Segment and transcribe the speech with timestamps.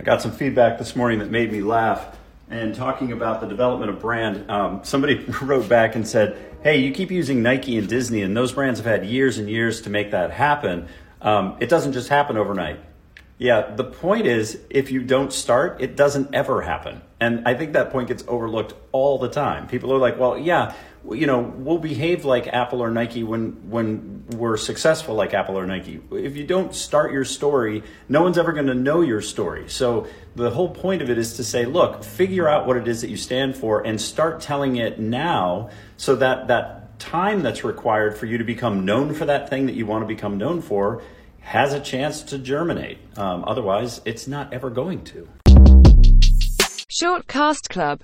[0.00, 2.16] I got some feedback this morning that made me laugh.
[2.48, 6.90] And talking about the development of brand, um, somebody wrote back and said, Hey, you
[6.92, 10.12] keep using Nike and Disney, and those brands have had years and years to make
[10.12, 10.88] that happen.
[11.20, 12.80] Um, it doesn't just happen overnight.
[13.40, 17.00] Yeah, the point is, if you don't start, it doesn't ever happen.
[17.20, 19.66] And I think that point gets overlooked all the time.
[19.66, 20.74] People are like, well, yeah,
[21.10, 25.66] you know, we'll behave like Apple or Nike when when we're successful like Apple or
[25.66, 26.02] Nike.
[26.12, 29.70] If you don't start your story, no one's ever going to know your story.
[29.70, 33.00] So the whole point of it is to say, look, figure out what it is
[33.00, 38.18] that you stand for and start telling it now so that that time that's required
[38.18, 41.02] for you to become known for that thing that you want to become known for
[41.40, 42.98] has a chance to germinate.
[43.16, 45.28] Um, otherwise, it's not ever going to.
[46.88, 47.98] Short Cast Club